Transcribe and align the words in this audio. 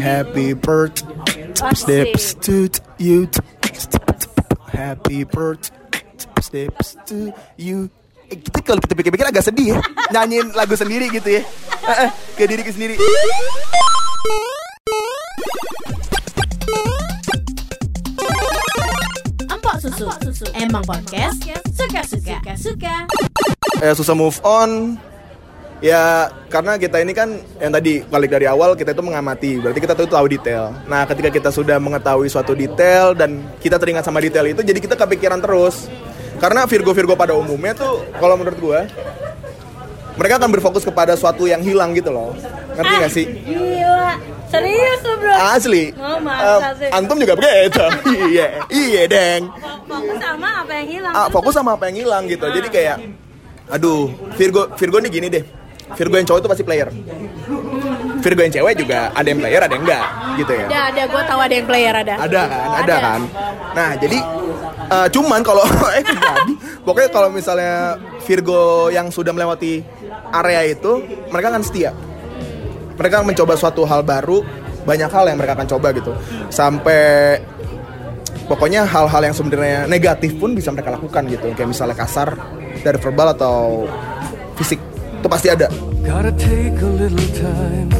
Happy 0.00 0.52
birthday 0.56 2.12
to 2.40 2.70
you. 2.98 3.28
Happy 4.72 5.24
birthday 5.24 6.68
to 7.06 7.18
you. 7.60 7.90
Eh, 8.30 8.38
kita 8.38 8.62
kalau 8.62 8.80
kita 8.80 8.94
pikir-pikir 8.94 9.26
agak 9.26 9.42
sedih 9.42 9.74
ya 9.74 9.78
nyanyiin 10.14 10.54
lagu 10.54 10.78
sendiri 10.78 11.10
gitu 11.10 11.34
ya 11.34 11.42
ke 12.38 12.46
diri 12.46 12.62
ke 12.62 12.70
sendiri 12.70 12.94
Empok 19.50 19.76
susu. 19.82 20.06
Emang 20.54 20.84
podcast 20.86 21.42
suka-suka. 21.74 22.36
Suka. 22.56 22.94
eh, 23.82 23.92
susah 23.96 24.14
move 24.14 24.38
on 24.44 25.00
ya 25.80 26.02
karena 26.46 26.76
kita 26.76 26.96
ini 26.98 27.10
kan 27.10 27.28
yang 27.56 27.70
tadi 27.70 28.04
balik 28.04 28.30
dari 28.30 28.44
awal 28.44 28.72
kita 28.72 28.90
itu 28.90 29.00
mengamati 29.00 29.56
berarti 29.56 29.78
kita 29.78 29.94
tuh 29.94 30.04
tahu 30.04 30.28
detail 30.28 30.76
nah 30.84 31.04
ketika 31.04 31.28
kita 31.28 31.48
sudah 31.48 31.76
mengetahui 31.76 32.26
suatu 32.26 32.52
detail 32.52 33.12
dan 33.12 33.30
kita 33.56 33.76
teringat 33.76 34.02
sama 34.02 34.20
detail 34.20 34.44
itu 34.44 34.60
jadi 34.60 34.76
kita 34.76 34.94
kepikiran 34.94 35.40
terus 35.40 35.88
karena 36.36 36.64
Virgo 36.64 36.92
Virgo 36.92 37.14
pada 37.14 37.32
umumnya 37.32 37.72
tuh 37.72 38.04
kalau 38.14 38.36
menurut 38.36 38.58
gua 38.58 38.80
mereka 40.14 40.36
akan 40.36 40.50
berfokus 40.50 40.82
kepada 40.82 41.14
suatu 41.14 41.44
yang 41.44 41.60
hilang 41.60 41.92
gitu 41.92 42.08
loh 42.08 42.36
ngerti 42.70 42.94
gak 42.98 43.10
sih 43.10 43.26
Gila. 43.40 44.12
Serius 44.50 45.00
lu 45.00 45.14
bro. 45.16 45.34
asli 45.48 45.94
Oh, 45.94 46.18
masa 46.18 46.42
Eh, 46.42 46.58
sih. 46.76 46.88
antum 46.90 47.16
juga 47.16 47.34
begitu 47.34 47.86
iya 48.28 48.46
iya 48.68 49.02
deng 49.06 49.46
Fokus 49.86 50.18
sama 50.18 50.48
apa 50.60 50.72
yang 50.74 50.88
hilang. 50.88 51.12
ah, 51.12 51.26
fokus 51.28 51.52
sama 51.52 51.70
apa 51.72 51.84
yang 51.86 51.96
hilang 51.98 52.22
gitu. 52.26 52.46
Jadi 52.46 52.68
kayak 52.68 52.96
aduh, 53.68 54.06
Virgo 54.34 54.70
Virgo 54.72 54.98
nih 54.98 55.10
gini 55.10 55.26
deh. 55.28 55.42
Virgo 55.96 56.14
yang 56.16 56.26
cowok 56.28 56.40
itu 56.40 56.48
pasti 56.50 56.64
player. 56.64 56.88
Virgo 58.20 58.40
yang 58.44 58.52
cewek 58.52 58.74
juga 58.76 59.10
ada 59.16 59.26
yang 59.26 59.40
player, 59.40 59.60
ada 59.64 59.72
yang 59.74 59.84
enggak 59.84 60.06
gitu 60.38 60.52
ya. 60.52 60.66
Ada, 60.68 60.80
ada. 60.92 61.02
Gue 61.08 61.22
tahu 61.24 61.40
ada 61.40 61.54
yang 61.54 61.66
player 61.66 61.94
ada. 61.94 62.14
Ada 62.20 62.42
kan, 62.46 62.68
ada 62.84 62.94
kan. 63.00 63.20
Nah, 63.70 63.90
jadi 63.96 64.18
eh, 64.90 65.08
cuman 65.14 65.40
kalau 65.40 65.64
eh 65.98 66.04
jadi 66.04 66.52
pokoknya 66.84 67.10
kalau 67.10 67.28
misalnya 67.32 67.96
Virgo 68.24 68.92
yang 68.92 69.08
sudah 69.08 69.32
melewati 69.32 69.82
area 70.30 70.62
itu, 70.68 71.02
mereka 71.32 71.46
akan 71.50 71.62
setia. 71.64 71.90
Mereka 73.00 73.24
akan 73.24 73.26
mencoba 73.32 73.56
suatu 73.56 73.88
hal 73.88 74.04
baru, 74.04 74.44
banyak 74.84 75.08
hal 75.08 75.24
yang 75.32 75.38
mereka 75.40 75.56
akan 75.56 75.68
coba 75.72 75.88
gitu. 75.96 76.12
Sampai 76.52 77.40
pokoknya 78.44 78.84
hal-hal 78.84 79.22
yang 79.24 79.34
sebenarnya 79.34 79.88
negatif 79.88 80.36
pun 80.36 80.52
bisa 80.52 80.68
mereka 80.68 80.92
lakukan 80.92 81.24
gitu. 81.30 81.48
Kayak 81.56 81.70
misalnya 81.72 81.96
kasar 81.96 82.36
dari 82.84 82.98
verbal 83.00 83.32
atau 83.32 83.88
fisik. 84.60 84.89
Itu 85.20 85.28
pasti 85.28 85.52
ada. 85.52 85.68
Gotta 86.00 86.32
take 86.32 86.80
a 86.80 86.88
little 86.96 87.28
time, 87.36 87.92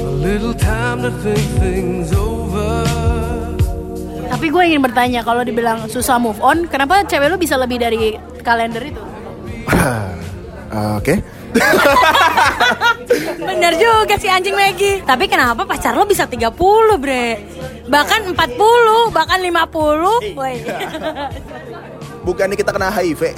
a 0.00 0.12
little 0.24 0.56
time 0.56 1.04
to 1.04 1.12
think 1.20 1.44
things 1.60 2.16
over. 2.16 2.80
Tapi 4.32 4.48
gue 4.48 4.62
ingin 4.72 4.80
bertanya, 4.80 5.20
kalau 5.20 5.44
dibilang 5.44 5.84
susah 5.92 6.16
move 6.16 6.40
on, 6.40 6.64
kenapa 6.72 7.04
cewek 7.04 7.28
lu 7.28 7.36
bisa 7.36 7.60
lebih 7.60 7.76
dari 7.76 8.16
kalender 8.40 8.88
itu? 8.88 9.02
Oke. 10.96 11.20
Bener 13.48 13.72
juga 13.76 14.16
si 14.16 14.32
anjing 14.32 14.56
Maggie. 14.56 15.04
Tapi 15.04 15.28
kenapa 15.28 15.68
pacar 15.68 15.92
lo 15.92 16.08
bisa 16.08 16.24
30 16.24 16.56
bre? 16.96 17.36
Bahkan 17.84 18.32
40, 18.32 19.12
bahkan 19.12 19.38
50. 19.44 20.36
Woi. 20.40 20.54
Bukannya 22.26 22.56
kita 22.58 22.72
kena 22.74 22.90
HIV. 22.90 23.22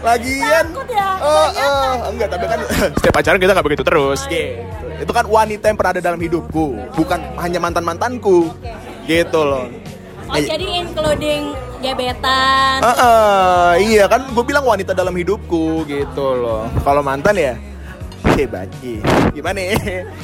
Lagian. 0.00 0.66
Ya, 0.88 1.08
Oh, 1.18 1.48
oh, 1.50 1.92
enggak, 2.08 2.28
tapi 2.30 2.46
kan 2.46 2.58
setiap 2.94 3.12
pacaran 3.12 3.38
kita 3.38 3.52
nggak 3.52 3.66
begitu 3.66 3.82
terus. 3.82 4.20
Gitu. 4.26 4.86
Itu 4.98 5.10
kan 5.10 5.26
wanita 5.26 5.64
yang 5.66 5.76
pernah 5.76 5.92
ada 5.94 6.02
dalam 6.04 6.18
hidupku, 6.18 6.66
bukan 6.94 7.18
hanya 7.36 7.58
mantan-mantanku. 7.58 8.50
Gitu 9.04 9.40
loh. 9.40 9.66
Oh 10.28 10.36
jadi 10.36 10.84
including 10.84 11.56
gebetan. 11.80 12.78
Eh, 12.78 12.92
eh, 12.92 13.70
iya 13.88 14.04
kan 14.04 14.28
gue 14.28 14.44
bilang 14.44 14.62
wanita 14.62 14.92
dalam 14.92 15.16
hidupku 15.16 15.88
gitu 15.88 16.26
loh. 16.36 16.68
Kalau 16.84 17.00
mantan 17.00 17.32
ya 17.34 17.54
hebat. 18.36 18.68
Ih, 18.80 19.00
Gimana 19.32 19.58
ya? 19.66 19.74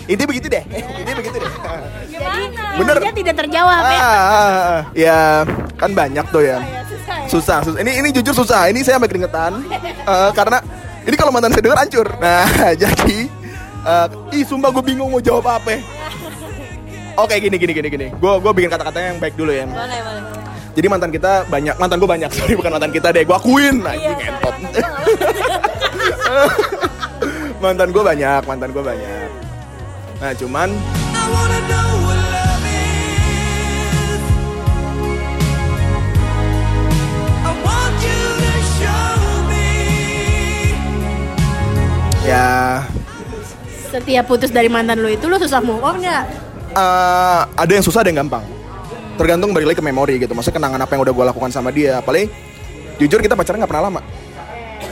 Ini 0.06 0.22
begitu 0.22 0.46
deh. 0.46 0.62
Ini 0.70 1.12
begitu 1.16 1.36
deh. 1.40 1.50
Gimana? 2.06 2.62
Bener. 2.76 2.96
Dia 3.00 3.14
tidak 3.16 3.34
terjawab 3.40 3.80
Ah, 3.80 3.90
ya. 3.90 3.98
ah, 3.98 4.20
ah. 4.28 4.80
ya 4.92 5.18
kan 5.74 5.90
banyak 5.90 6.26
tuh 6.28 6.42
ya. 6.44 6.58
Susah 7.34 7.58
ya. 7.58 7.66
Susah. 7.66 7.80
Ini 7.82 7.92
ini 7.98 8.08
jujur 8.14 8.34
susah. 8.34 8.70
Ini 8.70 8.78
saya 8.86 9.02
sampai 9.02 9.10
keringetan 9.10 9.52
Eh, 10.04 10.30
karena 10.36 10.58
ini 11.02 11.16
kalau 11.18 11.32
mantan 11.34 11.50
saya 11.50 11.62
dengar 11.66 11.80
hancur. 11.82 12.06
Nah, 12.22 12.46
jadi 12.82 13.18
eh, 13.84 14.06
ih 14.38 14.44
sumpah 14.46 14.70
gue 14.70 14.84
bingung 14.86 15.10
mau 15.10 15.18
jawab 15.18 15.58
apa. 15.58 15.82
Oke, 17.14 17.34
gini 17.42 17.56
gini 17.58 17.72
gini 17.74 17.88
gini. 17.90 18.06
Gue 18.14 18.32
gue 18.38 18.52
bikin 18.54 18.70
kata-kata 18.70 18.98
yang 19.02 19.18
baik 19.18 19.34
dulu 19.34 19.50
ya. 19.50 19.66
Boleh, 19.66 20.00
boleh. 20.02 20.22
Jadi 20.74 20.86
mantan 20.90 21.10
kita 21.14 21.46
banyak, 21.46 21.74
mantan 21.78 21.98
gue 22.02 22.10
banyak. 22.10 22.30
Sorry 22.36 22.54
bukan 22.58 22.70
mantan 22.74 22.90
kita 22.90 23.14
deh. 23.14 23.22
Gue 23.22 23.36
akuin. 23.38 23.82
Nah, 23.82 23.94
Iya, 23.94 24.10
ini 24.10 24.14
ngentot. 24.18 24.54
mantan 27.64 27.88
gue 27.94 28.02
banyak, 28.02 28.42
mantan 28.44 28.70
gue 28.74 28.82
banyak. 28.82 29.28
Nah, 30.20 30.32
cuman 30.36 30.68
I 30.70 31.22
wanna 31.32 31.60
know 31.70 32.13
Setiap 44.04 44.24
putus 44.28 44.52
dari 44.52 44.68
mantan 44.68 45.00
lu 45.00 45.08
itu 45.08 45.24
lu 45.24 45.40
susah 45.40 45.64
move 45.64 45.80
on 45.80 45.96
nggak? 45.96 46.24
eh, 46.74 47.42
ada 47.56 47.72
yang 47.72 47.80
susah 47.80 48.04
ada 48.04 48.12
yang 48.12 48.20
gampang. 48.20 48.44
Tergantung 49.16 49.56
balik 49.56 49.72
lagi 49.72 49.78
ke 49.80 49.84
memori 49.86 50.14
gitu. 50.20 50.36
Maksudnya 50.36 50.60
kenangan 50.60 50.80
apa 50.84 50.92
yang 50.92 51.02
udah 51.08 51.14
gue 51.14 51.24
lakukan 51.32 51.48
sama 51.48 51.72
dia. 51.72 52.04
Paling 52.04 52.28
jujur 52.98 53.22
kita 53.22 53.32
pacaran 53.32 53.64
nggak 53.64 53.70
pernah 53.72 53.84
lama. 53.88 54.00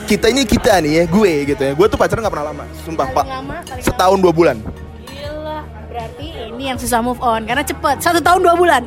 Kita 0.08 0.32
ini 0.32 0.48
kita 0.48 0.80
nih 0.80 0.92
ya 0.96 1.04
gue 1.04 1.32
gitu 1.44 1.60
ya. 1.60 1.72
Gue 1.76 1.86
tuh 1.92 2.00
pacaran 2.00 2.24
nggak 2.24 2.32
pernah 2.32 2.46
lama 2.54 2.64
sumpah 2.80 3.06
pak. 3.10 3.24
Paling 3.26 3.36
lama, 3.36 3.56
paling 3.68 3.84
setahun 3.84 4.18
dua 4.22 4.32
bulan. 4.32 4.56
Gila, 5.04 5.58
berarti 5.90 6.26
ini 6.48 6.64
yang 6.70 6.78
susah 6.80 7.00
move 7.04 7.20
on. 7.20 7.44
Karena 7.44 7.60
cepet 7.60 7.96
satu 8.00 8.20
tahun 8.22 8.40
dua 8.40 8.54
bulan. 8.56 8.82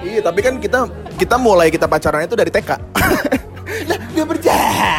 iya 0.00 0.22
tapi 0.22 0.38
kan 0.40 0.56
kita 0.56 0.86
kita 1.18 1.36
mulai 1.36 1.66
kita 1.68 1.84
pacaran 1.84 2.22
itu 2.22 2.32
dari 2.32 2.46
TK 2.48 2.70
lah 3.90 3.98
dia 4.14 4.24
percaya. 4.24 4.94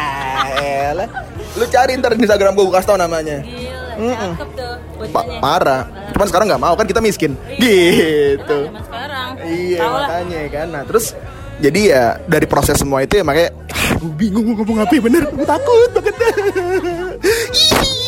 Lah 0.94 1.08
lu 1.56 1.64
cari 1.66 1.96
ntar 1.96 2.12
di 2.12 2.22
Instagram 2.22 2.52
gue 2.54 2.62
gue 2.62 2.74
kasih 2.76 2.88
tau 2.92 2.98
namanya. 3.00 3.40
Gila, 3.40 3.67
Mm-mm. 3.98 4.30
cakep 4.32 4.48
tuh 4.54 4.74
Pa- 5.10 5.26
parah 5.38 5.82
cuman 6.14 6.26
sekarang 6.26 6.46
nggak 6.48 6.62
mau 6.62 6.72
kan 6.72 6.86
kita 6.86 6.98
miskin 6.98 7.34
gitu 7.58 8.58
Zaman 8.70 8.82
sekarang. 8.82 9.28
Iya 9.38 9.78
lah. 9.80 9.90
makanya 10.06 10.40
kan. 10.48 10.66
Nah 10.70 10.82
terus 10.82 11.12
jadi 11.58 11.80
ya 11.84 12.04
dari 12.24 12.46
proses 12.46 12.78
semua 12.78 13.02
itu 13.02 13.18
ya 13.18 13.24
makanya 13.26 13.50
ah, 13.70 13.90
gue 13.98 14.10
bingung 14.14 14.46
mau 14.46 14.54
ngomong 14.56 14.78
apa 14.82 14.94
ya, 14.94 15.02
bener. 15.02 15.22
Gue 15.26 15.42
takut 15.42 15.90
banget. 15.90 16.14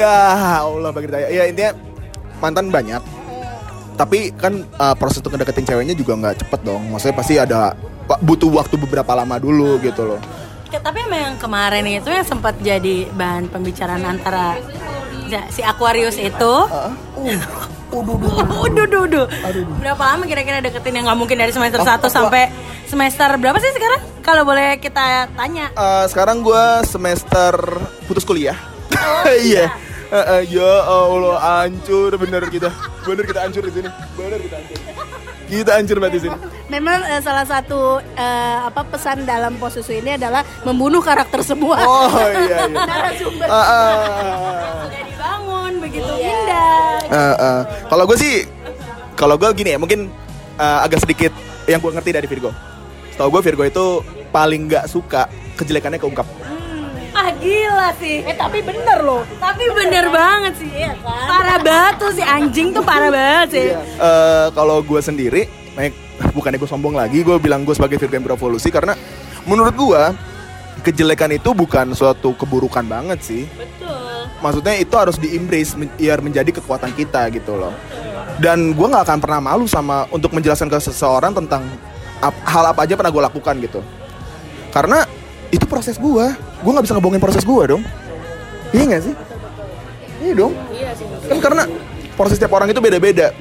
ya 0.00 0.16
Allah 0.60 0.90
bagi 0.90 1.08
saya. 1.10 1.26
Ya 1.28 1.42
intinya 1.46 1.72
mantan 2.38 2.70
banyak. 2.70 3.02
Tapi 3.94 4.32
kan 4.32 4.64
uh, 4.76 4.94
proses 4.96 5.20
untuk 5.20 5.34
ngedeketin 5.34 5.66
ceweknya 5.66 5.92
juga 5.92 6.16
nggak 6.16 6.36
cepet 6.40 6.60
dong. 6.62 6.82
Maksudnya 6.88 7.16
pasti 7.16 7.34
ada 7.36 7.74
butuh 8.22 8.50
waktu 8.50 8.74
beberapa 8.80 9.12
lama 9.12 9.36
dulu 9.36 9.76
gitu 9.82 10.06
loh. 10.06 10.20
Tapi 10.78 10.98
yang 11.10 11.34
kemarin 11.34 11.82
itu 11.90 12.06
yang 12.06 12.22
sempat 12.22 12.54
jadi 12.62 13.10
bahan 13.10 13.50
pembicaraan 13.50 14.06
antara 14.06 14.54
si 15.50 15.62
Aquarius 15.66 16.18
itu. 16.18 16.54
Uh, 16.70 16.90
Uduh, 17.90 18.86
duh, 18.86 19.04
duh. 19.10 19.26
Berapa 19.82 20.02
lama 20.14 20.22
kira-kira 20.22 20.62
deketin 20.62 21.02
yang 21.02 21.10
nggak 21.10 21.18
mungkin 21.18 21.36
dari 21.42 21.50
semester 21.50 21.82
Oh, 21.82 21.86
1 21.86 21.98
oh, 21.98 22.06
sampai 22.06 22.46
semester 22.86 23.34
berapa 23.38 23.58
sih 23.58 23.74
sekarang? 23.74 24.02
Kalau 24.22 24.42
boleh 24.46 24.78
kita 24.78 25.26
tanya. 25.34 25.74
Uh, 25.74 26.06
sekarang 26.06 26.42
gue 26.46 26.64
semester 26.86 27.54
putus 28.06 28.22
kuliah. 28.22 28.58
Iya. 29.26 29.70
Eh, 30.10 30.18
eh, 30.18 30.42
ya 30.50 30.82
Allah 30.90 31.38
hancur 31.38 32.10
bener 32.18 32.42
kita. 32.50 32.74
Bener 33.06 33.22
kita 33.22 33.46
hancur 33.46 33.62
di 33.62 33.72
sini. 33.78 33.88
Bener 34.18 34.42
kita 34.42 34.58
hancur. 34.58 34.78
Kita 35.50 35.74
hancur 35.74 35.98
banget 35.98 36.14
di 36.14 36.20
sini. 36.24 36.36
Memang 36.70 37.02
eh, 37.02 37.18
salah 37.18 37.42
satu 37.42 37.98
eh, 37.98 38.58
apa 38.62 38.86
pesan 38.86 39.26
dalam 39.26 39.58
posisi 39.58 39.98
ini 39.98 40.14
adalah 40.14 40.46
membunuh 40.62 41.02
karakter 41.02 41.42
semua. 41.42 41.82
Oh 41.82 42.06
iya 42.30 42.70
iya. 42.70 42.70
Narasumber. 42.70 43.46
Ah, 43.50 43.58
ah. 43.58 43.94
Sudah 44.86 45.02
dibangun 45.02 45.72
begitu 45.82 46.06
Iya. 46.14 46.30
indah. 46.30 46.94
Eh, 47.10 47.34
eh. 47.34 47.60
Kalau 47.90 48.04
gue 48.06 48.14
sih, 48.14 48.46
kalau 49.18 49.34
gue 49.34 49.50
gini 49.52 49.74
ya 49.74 49.78
mungkin 49.82 50.06
eh, 50.54 50.78
agak 50.86 51.02
sedikit 51.02 51.34
yang 51.66 51.82
gue 51.82 51.90
ngerti 51.90 52.10
dari 52.14 52.30
Virgo. 52.30 52.54
Tahu 53.18 53.28
gue 53.28 53.42
Virgo 53.42 53.64
itu 53.66 53.86
paling 54.30 54.70
nggak 54.70 54.86
suka 54.86 55.26
kejelekannya 55.58 55.98
keungkap. 55.98 56.24
Ah 57.20 57.28
gila 57.36 57.92
sih. 57.96 58.24
Eh 58.24 58.32
tapi 58.32 58.64
bener 58.64 59.04
loh. 59.04 59.28
Tapi 59.36 59.64
bener 59.76 60.08
banget 60.08 60.56
sih. 60.56 60.70
Iya 60.72 60.96
kan? 60.96 61.26
Parah 61.28 61.58
banget 61.60 61.94
tuh 62.00 62.10
si 62.16 62.22
anjing 62.24 62.72
tuh 62.72 62.80
parah 62.80 63.12
banget 63.12 63.48
sih. 63.52 63.68
Eh, 63.76 64.46
kalau 64.56 64.80
gue 64.80 65.00
sendiri, 65.00 65.44
naik 65.76 65.92
bukannya 66.32 66.56
gue 66.56 66.70
sombong 66.70 66.96
lagi, 66.96 67.20
gue 67.20 67.36
bilang 67.36 67.68
gue 67.68 67.76
sebagai 67.76 68.00
Virgo 68.00 68.16
yang 68.16 68.24
berevolusi 68.24 68.72
karena 68.72 68.96
menurut 69.44 69.76
gue 69.76 70.02
kejelekan 70.80 71.28
itu 71.30 71.52
bukan 71.52 71.92
suatu 71.92 72.32
keburukan 72.32 72.88
banget 72.88 73.20
sih. 73.20 73.44
Betul. 73.52 74.00
maksudnya 74.40 74.72
itu 74.80 74.94
harus 74.96 75.20
di-embrace 75.20 75.76
men- 75.76 75.92
biar 76.00 76.24
menjadi 76.24 76.48
kekuatan 76.56 76.96
kita 76.96 77.28
gitu 77.28 77.60
loh 77.60 77.76
dan 78.40 78.72
gue 78.72 78.86
nggak 78.88 79.04
akan 79.04 79.18
pernah 79.20 79.36
malu 79.36 79.68
sama 79.68 80.08
untuk 80.08 80.32
menjelaskan 80.32 80.72
ke 80.72 80.80
seseorang 80.80 81.36
tentang 81.36 81.68
ap- 82.24 82.40
hal 82.48 82.64
apa 82.72 82.88
aja 82.88 82.96
pernah 82.96 83.12
gue 83.12 83.20
lakukan 83.20 83.54
gitu 83.60 83.84
karena 84.72 85.04
itu 85.50 85.66
proses 85.66 85.98
gue 85.98 86.26
gue 86.34 86.70
nggak 86.70 86.84
bisa 86.86 86.94
ngebohongin 86.96 87.22
proses 87.22 87.42
gue 87.42 87.62
dong. 87.66 87.82
Iya 88.70 88.84
nggak 88.86 89.02
sih? 89.02 89.14
Iya 90.22 90.32
dong. 90.38 90.52
Kan 91.26 91.38
karena 91.42 91.62
proses 92.14 92.38
setiap 92.38 92.54
orang 92.54 92.70
itu 92.70 92.78
beda-beda. 92.78 93.34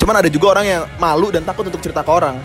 Cuman 0.00 0.24
ada 0.24 0.28
juga 0.32 0.56
orang 0.56 0.64
yang 0.64 0.82
malu 0.96 1.28
dan 1.28 1.44
takut 1.44 1.68
untuk 1.68 1.82
cerita 1.84 2.00
ke 2.00 2.10
orang. 2.10 2.40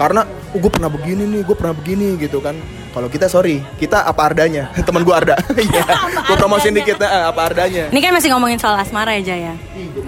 Karena 0.00 0.24
oh, 0.24 0.58
gue 0.62 0.70
pernah 0.72 0.88
begini 0.88 1.26
nih 1.28 1.40
gue 1.44 1.56
pernah 1.58 1.74
begini 1.76 2.16
gitu 2.16 2.40
kan. 2.40 2.56
Kalau 2.88 3.12
kita 3.12 3.28
sorry 3.28 3.60
kita 3.76 4.08
apa 4.08 4.32
ardanya? 4.32 4.72
Teman 4.86 5.04
gue 5.04 5.12
Arda. 5.14 5.36
Iya. 5.58 5.84
Gue 6.24 6.36
promosiin 6.40 6.72
dikit 6.72 6.96
eh, 7.04 7.24
apa 7.28 7.52
ardanya? 7.52 7.92
Ini 7.92 8.00
kan 8.00 8.12
masih 8.16 8.32
ngomongin 8.32 8.56
soal 8.56 8.80
asmara 8.80 9.12
ya 9.20 9.34
Jaya. 9.34 9.54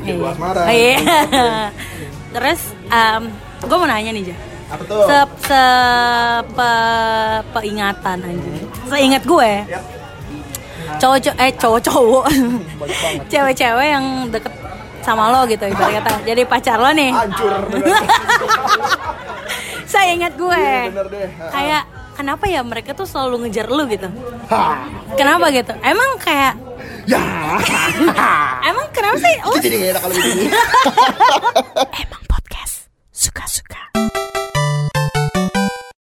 jadi 0.06 0.16
gua 0.16 0.32
asmara. 0.32 0.62
Iya. 0.72 0.96
Terus 2.32 2.60
gue 3.60 3.76
mau 3.76 3.88
nanya 3.90 4.16
nih 4.16 4.32
Jaya. 4.32 4.49
Apa 4.70 4.82
tuh 4.86 5.02
Se, 5.02 5.18
se 5.44 5.64
pe- 6.48 7.42
peingatan 7.50 8.18
anjing. 8.20 8.64
Seingat 8.86 9.22
gue. 9.24 9.52
Cowok 10.96 11.18
eh 11.36 11.52
cowok 11.52 11.80
cowok. 11.82 12.24
Cewek-cewek 13.26 13.86
yang 13.88 14.04
deket 14.28 14.54
sama 15.00 15.28
lo 15.28 15.42
gitu 15.44 15.64
ibarat 15.64 15.98
kata. 15.98 16.12
Jadi 16.24 16.42
pacar 16.44 16.78
lo 16.78 16.90
nih. 16.90 17.10
hancur 17.10 17.52
Saya 19.86 20.10
ingat 20.16 20.34
gue. 20.34 20.54
Iya, 20.56 20.90
bener 20.90 21.06
deh. 21.08 21.28
Kayak 21.50 21.82
kenapa 22.14 22.44
ya 22.46 22.60
mereka 22.62 22.90
tuh 22.92 23.06
selalu 23.06 23.46
ngejar 23.46 23.66
lu 23.66 23.86
gitu? 23.86 24.06
Kenapa 25.14 25.50
gitu? 25.50 25.72
Emang 25.80 26.14
kayak 26.18 26.54
ya 27.08 27.18
emang 28.70 28.86
kenapa 28.92 29.18
sih? 29.18 29.34
Lu 29.40 29.56
jadi 29.56 29.74
gak 29.78 29.88
enak 29.90 30.02
kalau 30.04 30.14
begini 30.14 30.44